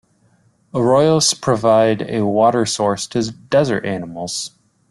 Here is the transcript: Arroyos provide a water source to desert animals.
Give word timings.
Arroyos 0.73 1.35
provide 1.35 2.01
a 2.09 2.25
water 2.25 2.65
source 2.65 3.05
to 3.05 3.29
desert 3.31 3.85
animals. 3.85 4.49